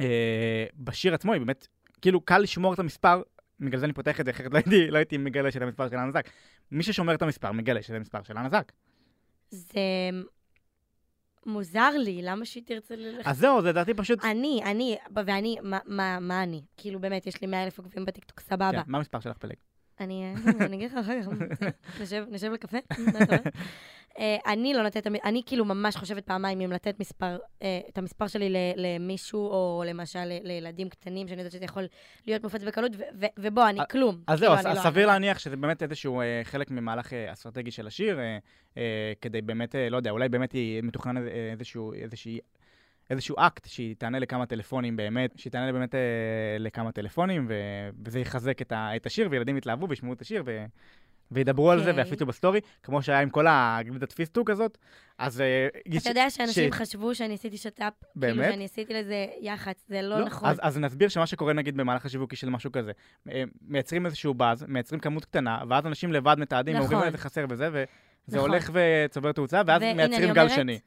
[0.00, 1.66] אה, בשיר עצמו היא באמת,
[2.02, 3.22] כאילו קל לשמור את המספר,
[3.60, 5.96] בגלל זה אני פותח את זה, אחרת לא הייתי, לא הייתי מגלה שזה המספר של
[5.96, 6.28] הנזק.
[6.70, 8.72] מי ששומר את המספר מגלה שזה המספר של הנזק.
[9.50, 9.80] זה
[11.46, 13.26] מוזר לי, למה שהיא תרצה ללכת?
[13.28, 14.24] אז זהו, זה לדעתי פשוט...
[14.24, 16.62] אני, אני, ואני, מה- מה מה אני?
[16.76, 18.72] כאילו, באמת, יש לי 100 אלף עוקבים בטיקטוק, סבבה.
[18.72, 19.54] כן, מה המספר שלך פלג?
[20.00, 20.34] אני אה,
[20.66, 21.28] אני אגיד לך אחר כך,
[22.30, 22.78] נשב- לקפה?
[24.18, 28.26] אה, אני לא נותנת, אני כאילו ממש חושבת פעמיים אם לתת מספר, אה, את המספר
[28.26, 31.86] שלי למישהו, או למשל לילדים קטנים, שאני יודעת שזה יכול
[32.26, 32.92] להיות מופץ בקלות,
[33.38, 34.20] ובוא, אני כלום.
[34.26, 38.18] אז כאילו, זהו, אז לא- סביר להניח שזה באמת איזשהו חלק ממהלך אסטרטגי של השיר,
[39.20, 40.82] כדי באמת, לא יודע, אולי באמת היא
[41.52, 42.38] איזשהו, איזושהי,
[43.10, 46.00] איזשהו אקט שהיא תענה לכמה טלפונים באמת, שהיא תענה באמת אה,
[46.58, 47.54] לכמה טלפונים, ו-
[48.04, 50.64] וזה יחזק את, ה- את השיר, וילדים יתלהבו וישמעו את השיר, ו...
[51.30, 52.04] וידברו על זה אוקיי.
[52.04, 54.78] ויפיצו בסטורי, כמו שהיה עם כל הגלידת פיסטוק הזאת,
[55.18, 55.40] אז...
[55.40, 58.52] אה, אתה יודע שאנשים ש- חשבו שאני עשיתי שת"פ, כאילו באמת?
[58.52, 60.48] שאני עשיתי לזה יח"צ, זה לא נכון.
[60.48, 62.92] אז, אז נסביר שמה שקורה נגיד במהלך השיווקי של משהו כזה,
[63.30, 67.02] אה, מייצרים איזשהו באז, מייצרים כמות קטנה, ואז אנשים לבד מתעדים, נכון.
[67.02, 67.84] איזה חסר וזה,
[68.28, 68.50] וזה נכון.
[68.50, 70.78] הולך וצובר תאוצה, ואז והנה, מייצרים אני גל אומרת, שני.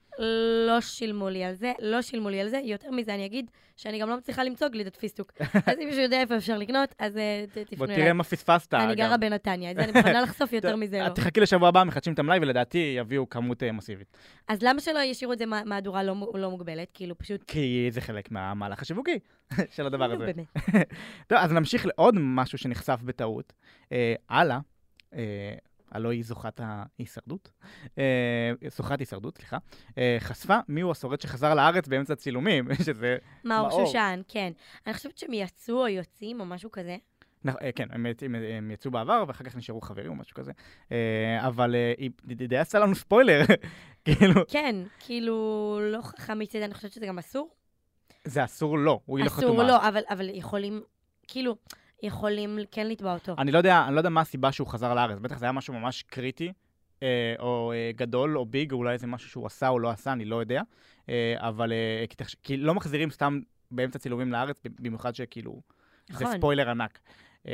[0.68, 2.58] לא שילמו לי על זה, לא שילמו לי על זה.
[2.64, 5.32] יותר מזה, אני אגיד שאני גם לא מצליחה למצוא גלידת פיסטוק.
[5.68, 8.14] אז אם מישהו יודע איפה אפשר לקנות, אז אה, ת- בוא תפנו תראה אליי.
[8.14, 8.74] מה פספסת.
[8.74, 8.96] אני אגב.
[8.98, 11.10] גרה בנתניה, את זה אני מוכנה לחשוף יותר מזה לא.
[11.16, 14.18] תחכי לשבוע הבא, מחדשים את המלאי, ולדעתי יביאו כמות אה, מסיבית.
[14.48, 16.88] אז למה שלא ישאירו את זה מה- מהדורה לא לא מוגבלת?
[16.94, 17.44] כאילו, פשוט...
[17.44, 19.20] כי זה חלק מהמהלך השיווקי
[19.76, 20.32] של הדבר הזה.
[21.28, 23.54] טוב, אז נמשיך לעוד משהו שנחשף בטעות.
[23.92, 24.14] אה,
[25.92, 27.52] הלוא היא זוכת ההישרדות,
[27.98, 29.58] אה, זוכת הישרדות, סליחה,
[29.98, 33.18] אה, חשפה מיהו השורד שחזר לארץ באמצע הצילומים, שזה...
[33.44, 33.86] מאור מאור.
[33.86, 34.52] שושן, כן.
[34.88, 36.98] אני חושבת שהם יצאו או יוצאים או משהו כזה.
[37.48, 40.52] אה, כן, הם, הם, הם יצאו בעבר, ואחר כך נשארו חברים או משהו כזה.
[40.92, 42.12] אה, אבל אה, היא
[42.48, 43.42] די עשתה לנו ספוילר,
[44.06, 47.50] כאילו, כן, כאילו, לא חכם מצד, אני חושבת שזה גם אסור.
[48.24, 49.54] זה אסור לו, הוא היא לא חתומה.
[49.54, 50.82] אסור, לא, אבל, אבל יכולים,
[51.28, 51.56] כאילו,
[52.04, 53.36] יכולים כן לתבוע אותו.
[53.38, 55.74] אני לא יודע, אני לא יודע מה הסיבה שהוא חזר לארץ, בטח זה היה משהו
[55.74, 56.52] ממש קריטי,
[57.04, 60.12] אה, או אה, גדול, או ביג, או אולי זה משהו שהוא עשה או לא עשה,
[60.14, 60.62] אני לא יודע.
[61.10, 63.40] אה, אבל אה, כי, תחש- כי לא מחזירים סתם
[63.72, 65.62] באמצע צילומים לארץ, במיוחד שכאילו,
[66.10, 66.38] זה נכון.
[66.38, 67.00] ספוילר ענק.
[67.48, 67.54] אה,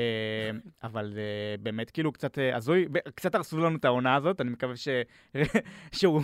[0.84, 1.22] אבל זה
[1.60, 4.88] באמת כאילו קצת אה, הזוי, ב- קצת הרסו לנו את העונה הזאת, אני מקווה ש...
[5.98, 6.22] שהוא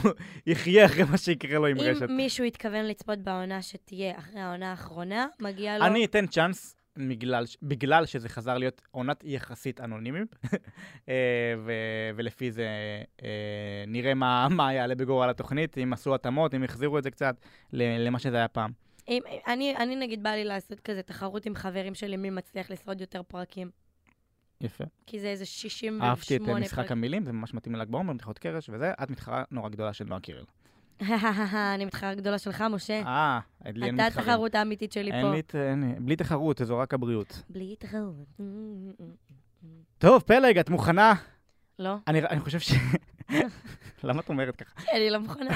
[0.48, 2.10] יחיה אחרי מה שיקרה לו עם רשת.
[2.10, 5.86] אם מישהו התכוון לצפות בעונה שתהיה אחרי העונה האחרונה, מגיע לו...
[5.86, 10.36] אני אתן צ'אנס בגלל, בגלל שזה חזר להיות עונת יחסית אנונימית,
[11.10, 12.68] אה, ו- ולפי זה
[13.24, 17.36] אה, נראה מה, מה יעלה בגורל התוכנית, אם עשו התאמות, אם החזירו את זה קצת
[17.74, 18.72] למה שזה היה פעם.
[19.08, 23.02] אם, אני, אני נגיד בא לי לעשות כזה תחרות עם חברים שלי מי מצליח לשרוד
[23.02, 23.70] יותר פרקים.
[24.62, 24.84] יפה.
[25.08, 26.58] כי זה איזה 68 אהבתי את פרקים.
[26.64, 30.06] משחק המילים, זה ממש מתאים לל"ג בעומר, בדיחות קרש וזה, את מתחרה נורא גדולה של
[30.06, 30.44] נועה קירל.
[31.76, 33.02] אני מתחרה גדולה שלך, משה.
[33.06, 34.30] אה, לי אין אתה מתחרים.
[34.30, 35.18] התחרות האמיתית שלי פה.
[35.54, 37.44] אין לי- בלי תחרות, זו רק הבריאות.
[37.50, 38.38] בלי תחרות.
[39.98, 41.14] טוב, פלג, את מוכנה?
[41.80, 41.96] לא?
[42.08, 42.72] אני, חושב ש...
[44.04, 44.82] למה את אומרת ככה?
[44.96, 45.50] אני לא מוכנה.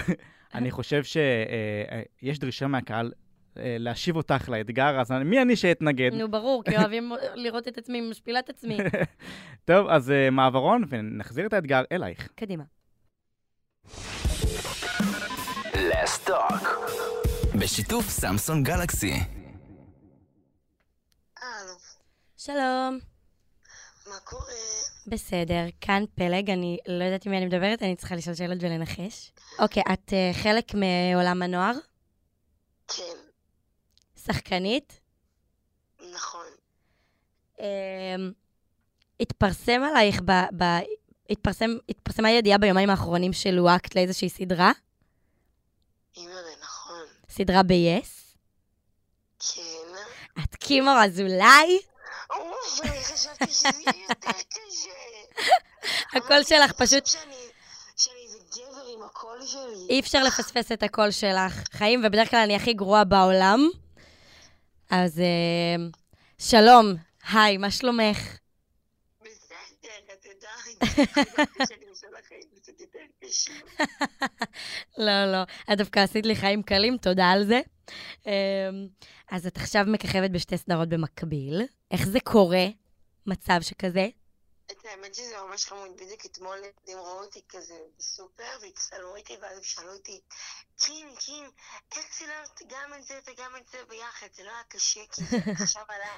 [0.54, 3.12] אני חושב שיש דרישה מהקהל
[3.58, 6.14] אה, להשיב אותך לאתגר, אז מי אני שאתנגד?
[6.14, 8.78] נו, ברור, כי אוהבים לראות את עצמי, משפילה את עצמי.
[9.66, 12.30] טוב, אז אה, מעברון, ונחזיר את האתגר אלייך.
[12.36, 12.64] קדימה.
[15.92, 16.68] Let's talk.
[17.60, 19.14] בשיתוף סמסונג גלקסי.
[21.42, 21.74] הלו,
[22.38, 23.00] שלום.
[24.08, 24.54] מה קורה?
[25.08, 29.32] בסדר, כאן פלג, אני לא יודעת עם מי אני מדברת, אני צריכה לשאול שאלות ולנחש.
[29.60, 31.74] אוקיי, את אה, חלק מעולם הנוער?
[32.88, 33.18] כן,
[34.26, 35.00] שחקנית?
[36.14, 36.46] נכון.
[37.60, 38.32] אמ,
[39.20, 40.32] התפרסם עלייך ב...
[40.58, 40.64] ב...
[41.30, 44.72] התפרסם, התפרסמה ידיעה ביומיים האחרונים שלוהקת לאיזושהי סדרה?
[46.18, 47.06] אימא'לה, נכון.
[47.30, 48.36] סדרה ב-yes?
[49.40, 49.62] כן.
[50.44, 51.80] את קים אור אזולאי?
[52.30, 54.90] אוף, אני חשבתי שזה יהיה יותר קשה.
[56.18, 56.94] הקול שלך פשוט...
[56.94, 57.36] אמרתי, שאני
[57.98, 59.88] שאני איזה גבר עם הקול שלי.
[59.90, 63.70] אי אפשר לפספס את הקול שלך, חיים, ובדרך כלל אני הכי גרועה בעולם.
[64.90, 65.86] אז אה,
[66.38, 66.94] שלום,
[67.32, 68.18] היי, מה שלומך?
[69.22, 71.80] בסדר, את יודעת.
[74.98, 75.44] לא, לא.
[75.74, 77.62] את דווקא עשית לי חיים קלים, תודה על זה.
[78.26, 78.32] אמ,
[79.32, 81.62] אז את עכשיו מככבת בשתי סדרות במקביל.
[81.92, 82.66] איך זה קורה,
[83.26, 84.08] מצב שכזה?
[84.72, 89.58] את האמת שזה ממש חמוד, בדיוק אתמול הם ראו אותי כזה בסופר, והצטלמו איתי, ואז
[89.58, 90.22] הם שאלו אותי,
[90.78, 91.52] קים, קים,
[91.96, 94.28] איך צילמת גם את זה וגם את זה ביחד?
[94.34, 96.18] זה לא היה קשה, כי זה עכשיו עלה.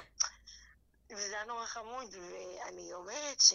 [1.10, 3.52] וזה היה נורא חמוד, ואני אומרת ש...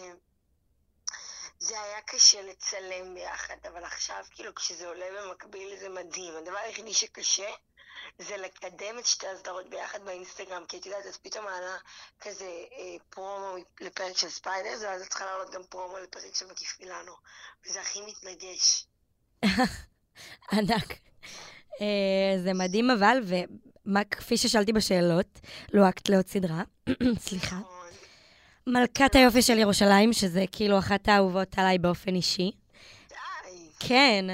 [1.58, 6.36] זה היה קשה לצלם ביחד, אבל עכשיו, כאילו, כשזה עולה במקביל זה מדהים.
[6.36, 7.50] הדבר היחידי שקשה
[8.18, 11.76] זה לקדם את שתי הסדרות ביחד באינסטגרם, כי את יודעת, אז פתאום עלה
[12.20, 16.80] כזה אה, פרומו לפרק של ספיידרס, ואז את צריכה לעלות גם פרומו לפרק של מקיף
[16.80, 17.12] מילאנו.
[17.66, 18.86] וזה הכי מתנגש.
[20.52, 20.92] ענק.
[21.80, 25.40] אה, זה מדהים אבל, ומה, כפי ששאלתי בשאלות,
[25.72, 26.62] לוהקת לעוד סדרה,
[27.28, 27.73] סליחה.
[28.66, 32.50] מלכת היופי של ירושלים, שזה כאילו אחת האהובות עליי באופן אישי.
[33.08, 33.14] די.
[33.80, 34.24] כן,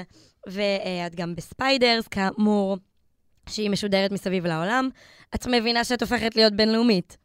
[0.47, 2.77] ואת גם בספיידרס, כאמור,
[3.49, 4.89] שהיא משודרת מסביב לעולם.
[5.35, 7.17] את מבינה שאת הופכת להיות בינלאומית.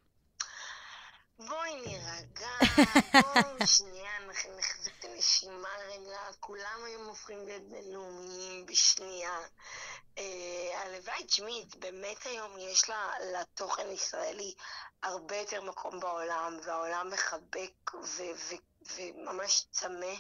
[1.39, 4.11] בואי נירגע, בואו שנייה
[5.17, 9.39] הנשימה רגע, כולם היום הופכים להיות בינלאומיים בשנייה.
[10.19, 14.55] אה, הלוואי, תשמעי, באמת היום יש לה, לתוכן ישראלי
[15.03, 20.15] הרבה יותר מקום בעולם, והעולם מחבק ו- ו- וממש צמא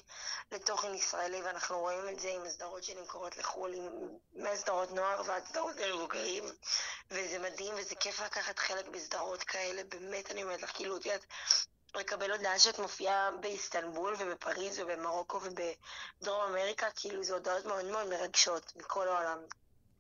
[0.52, 3.88] לתוכן ישראלי, ואנחנו רואים את זה עם הסדרות שנמכרות לחו"ל, עם
[4.35, 6.44] מהסדרות נוער ועד סדרות למבוגרים,
[7.11, 11.26] וזה מדהים וזה כיף לקחת חלק בסדרות כאלה, באמת אני אומרת לך, כאילו, את יודעת,
[11.96, 18.72] לקבל הודעה שאת מופיעה באיסטנבול ובפריז ובמרוקו ובדרום אמריקה, כאילו זה הודעות מאוד מאוד מרגשות
[18.76, 19.38] מכל העולם.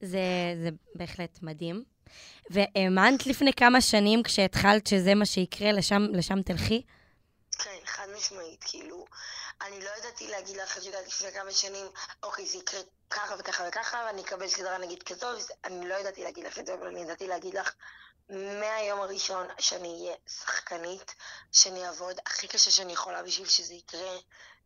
[0.00, 0.18] זה,
[0.62, 1.84] זה בהחלט מדהים.
[2.50, 6.82] והאמנת לפני כמה שנים, כשהתחלת שזה מה שיקרה, לשם, לשם תלכי?
[7.58, 9.04] כן, חד משמעית, כאילו,
[9.62, 11.86] אני לא ידעתי להגיד לך, את יודעת, לפני כמה שנים,
[12.22, 12.80] אוקיי, זה יקרה
[13.10, 15.26] ככה וככה וככה, ואני אקבל סדרה נגיד כזו,
[15.64, 17.74] אני לא ידעתי להגיד לך את זה, אבל אני ידעתי להגיד לך
[18.30, 21.14] מהיום הראשון שאני אהיה שחקנית,
[21.52, 24.16] שאני אעבוד הכי קשה שאני יכולה בשביל שזה יקרה.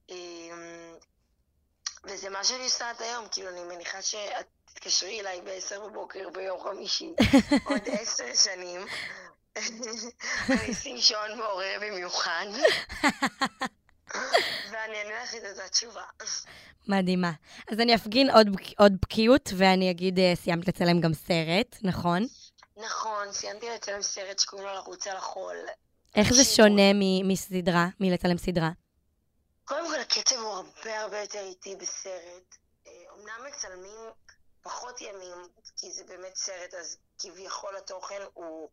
[0.09, 0.97] אמ,
[2.05, 6.61] וזה מה שאני עושה עד היום, כאילו, אני מניחה שאת תתקשרי אליי ב-10 בבוקר ביום
[6.63, 7.13] חמישי,
[7.65, 8.87] עוד עשר שנים.
[10.51, 12.47] אני אשים שעון מעורר במיוחד,
[14.71, 16.03] ואני אענה לך את אותה תשובה.
[16.89, 17.33] מדהימה.
[17.73, 18.47] אז אני אפגין עוד,
[18.79, 22.27] עוד בקיאות, ואני אגיד, אה, סיימת לצלם גם סרט, נכון?
[22.85, 25.57] נכון, סיימתי לצלם סרט שקוראים לו לרוץ על החול.
[26.17, 26.45] איך זה.
[26.45, 28.71] שונה מ- מסדרה, מלצלם סדרה?
[29.65, 32.57] קודם כל, הקצב הוא הרבה הרבה יותר איטי בסרט.
[32.87, 34.01] אה, אומנם מצלמים
[34.63, 38.69] פחות ימים, כי זה באמת סרט, אז כביכול התוכן הוא,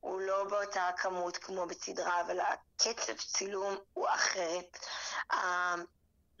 [0.00, 4.78] הוא לא באותה כמות כמו בסדרה, אבל הקצב צילום הוא אחרת.
[5.32, 5.74] ה-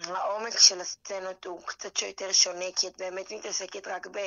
[0.00, 4.18] העומק של הסצנות הוא קצת יותר שונה, כי את באמת מתעסקת רק ב...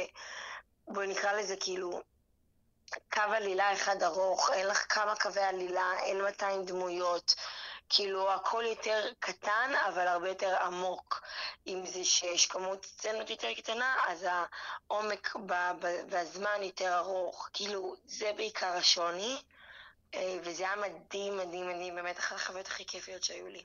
[0.88, 2.02] בואי נקרא לזה כאילו
[3.14, 7.36] קו עלילה אחד ארוך, אין לך כמה קווי עלילה, אין 200 דמויות.
[7.90, 11.22] כאילו הכל יותר קטן, אבל הרבה יותר עמוק.
[11.68, 15.36] אם זה שיש כמות סצנות יותר קטנה, אז העומק
[16.10, 17.50] והזמן יותר ארוך.
[17.54, 19.36] כאילו, זה בעיקר השוני,
[20.16, 23.64] אה, וזה היה מדהים, מדהים, מדהים, באמת אחת החוויות הכי כיפיות שהיו לי.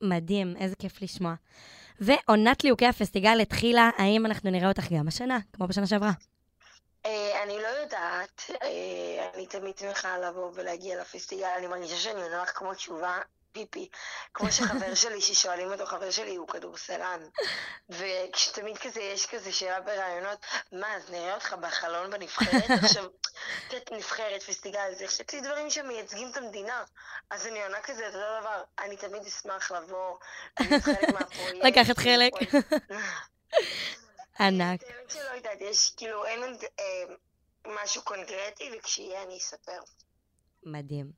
[0.00, 1.34] מדהים, איזה כיף לשמוע.
[2.00, 6.12] ועונת ליהוקי הפסטיגל התחילה, האם אנחנו נראה אותך גם השנה, כמו בשנה שעברה?
[7.06, 12.42] אה, אני לא יודעת, אה, אני תמיד שמחה לבוא ולהגיע לפסטיגל, אני מרגישה שאני עונה
[12.42, 13.18] לך כמו תשובה
[13.52, 13.88] פיפי,
[14.34, 17.20] כמו שחבר שלי, ששואלים אותו, חבר שלי הוא כדורסלן,
[17.88, 22.70] וכשתמיד כזה, יש כזה שאלה בראיונות, מה, אז נראה אותך בחלון בנבחרת?
[22.84, 23.04] עכשיו,
[23.76, 26.84] את נבחרת, פסטיגל, זה יש לי דברים שמייצגים את המדינה,
[27.30, 30.16] אז אני עונה כזה אותו דבר, אני תמיד אשמח לבוא,
[30.60, 31.64] להיות חלק מהפרויקט.
[31.64, 32.32] לקחת חלק.
[34.40, 34.80] ענק.
[35.08, 37.14] שלא יודעת, יש כאילו, אין עוד אה,
[37.82, 39.80] משהו קונקרטי, וכשיהיה אני אספר.
[40.62, 41.12] מדהים.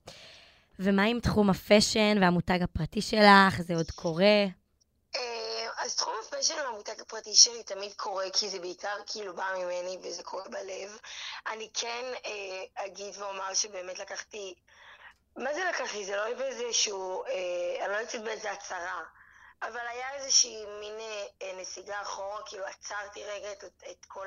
[0.79, 3.61] ומה עם תחום ה fashion והמותג הפרטי שלך?
[3.61, 4.45] זה עוד קורה?
[5.17, 9.45] אה, אז תחום ה fashion המותג הפרטי שלי תמיד קורה, כי זה בעיקר כאילו בא
[9.57, 10.99] ממני וזה קורה בלב.
[11.47, 14.55] אני כן אה, אגיד ואומר שבאמת לקחתי...
[15.37, 16.05] מה זה לקחתי?
[16.05, 17.25] זה לא באיזשהו...
[17.25, 19.03] אה, אני לא יוצאת באיזה הצהרה.
[19.63, 24.27] אבל היה איזושהי מין אה, אה, נסיגה אחורה, כאילו עצרתי רגע את, את כל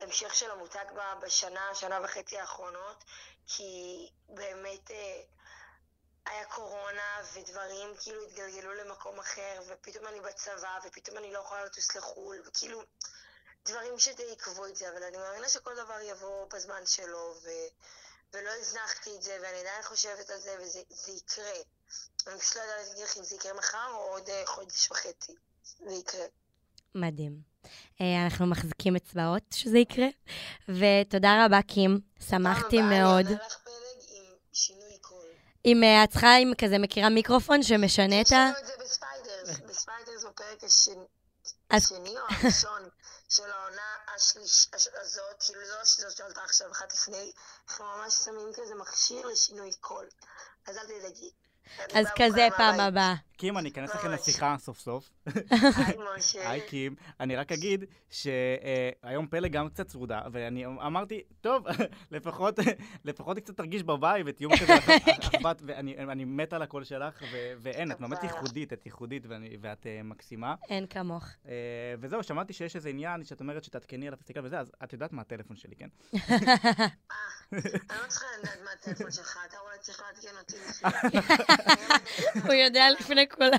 [0.00, 0.84] ההמשך של המותג
[1.22, 3.04] בשנה, שנה וחצי האחרונות,
[3.46, 5.22] כי באמת אה,
[6.26, 11.96] היה קורונה ודברים כאילו התגלגלו למקום אחר, ופתאום אני בצבא, ופתאום אני לא יכולה לטוס
[11.96, 12.82] לחו"ל, וכאילו
[13.64, 17.48] דברים שדי עיכבו את זה, אבל אני מאמינה שכל דבר יבוא בזמן שלו, ו...
[18.32, 21.52] ולא הזנחתי את זה, ואני עדיין חושבת על זה, וזה זה יקרה.
[22.26, 25.32] אני פשוט לא יודעת להגיד לך אם זה יקרה מחר או עוד אה, חודש וחצי.
[25.78, 26.26] זה יקרה.
[26.94, 27.40] מדהים.
[28.00, 30.06] אה, אנחנו מחזיקים אצבעות שזה יקרה,
[30.68, 32.00] ותודה רבה, קים.
[32.28, 33.26] שמחתי מאוד.
[35.64, 38.36] אם אה, את צריכה, אם כזה מכירה מיקרופון שמשנה את יש ה...
[38.36, 40.64] לנו את זה בספיידרס, בספיידרס בפרק
[41.70, 42.88] השני, או הראשון
[43.34, 43.82] של העונה
[45.02, 47.32] הזאת, כאילו לא שזאת שעלתה עכשיו אחת לפני,
[47.68, 50.06] אנחנו ממש שמים כזה מכשיר לשינוי קול.
[50.66, 51.30] אז אל תדאגי.
[51.94, 52.80] אז כזה פעם.
[52.80, 53.14] הבאה.
[53.36, 54.10] קים, אני אכנס לכם.
[54.10, 55.10] לשיחה סוף סוף.
[55.26, 56.50] היי משה.
[56.50, 61.64] היי קים, אני רק אגיד שהיום פלג גם קצת צרודה, ואני אמרתי, טוב,
[62.10, 62.58] לפחות
[63.04, 64.74] לפחות היא קצת תרגיש בבית ותהיו כזה
[65.40, 67.22] אחת, ואני אני מת על הקול שלך,
[67.62, 68.22] ואין, את באמת.
[68.22, 70.54] ייחודית, את ייחודית ואני- ואת אה, מקסימה.
[70.70, 71.24] אין כמוך.
[71.48, 71.52] אה,
[72.00, 75.22] וזהו, שמעתי שיש איזה עניין שאת אומרת שתעדכני על הפסטיקל וזה, אז את יודעת מה
[75.22, 75.88] הטלפון שלי, כן?
[76.22, 77.60] אני
[78.02, 81.53] לא צריכה לדעת מה הטלפון שלך, אתה אולי צריך לעדכן אותי.
[82.44, 83.58] הוא יודע לפני כולם.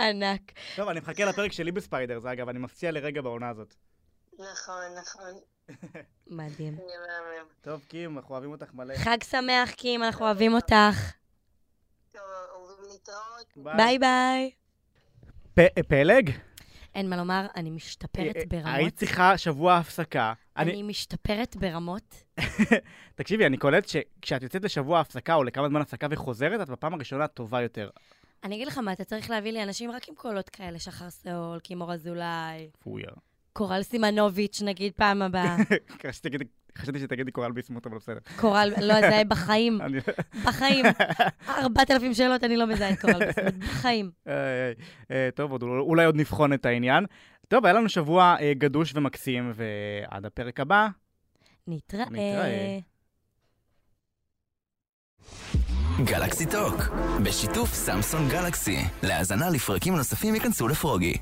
[0.00, 0.52] ענק.
[0.76, 3.74] טוב, אני מחכה לפרק שלי בספיידר, זה אגב, אני מפציע לרגע בעונה הזאת.
[4.32, 5.40] נכון, נכון.
[6.26, 6.78] מדהים.
[7.60, 8.94] טוב, קים, אנחנו אוהבים אותך מלא.
[8.96, 11.12] חג שמח, קים, אנחנו אוהבים אותך.
[12.12, 12.22] טוב,
[12.54, 13.76] אוהבים להתראות.
[13.76, 14.50] ביי ביי.
[15.88, 16.30] פלג?
[16.94, 18.74] אין מה לומר, אני משתפרת אה, ברמות.
[18.74, 20.32] היית צריכה שבוע הפסקה.
[20.56, 22.24] אני- אני משתפרת ברמות.
[23.14, 27.26] תקשיבי, אני קולט שכשאת יוצאת לשבוע הפסקה או לכמה זמן הפסקה וחוזרת, את בפעם הראשונה
[27.26, 27.90] טובה יותר.
[28.44, 31.58] אני אגיד לך מה, אתה צריך להביא לי אנשים רק עם קולות כאלה, שחר סאול,
[31.58, 33.10] קימור אזולאי, פויה.
[33.52, 35.56] קורל סימנוביץ', נגיד פעם הבאה.
[36.78, 38.18] חשבתי שתגידי קורל ביסמוט, אבל בסדר.
[38.36, 39.78] קורל, לא אזהה בחיים,
[40.44, 40.84] בחיים.
[41.48, 44.10] ארבעת אלפים שאלות, אני לא מזהה את קורל ביסמוט, בחיים.
[44.28, 47.04] אה, טוב, אולי עוד נבחון את העניין.
[47.48, 50.88] טוב, היה לנו שבוע אה, גדוש ומקסים, ועד הפרק הבא.
[51.66, 52.04] נתראה.
[52.10, 52.78] נתראה.
[56.04, 56.74] גלקסי טוק,
[57.22, 58.78] בשיתוף סמסון גלקסי.
[59.02, 61.14] להאזנה לפרקים נוספים ייכנסו לפרוגי.